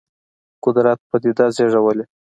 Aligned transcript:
قدرت 0.65 0.99
پدیده 1.09 1.45
زېږولې. 1.55 2.05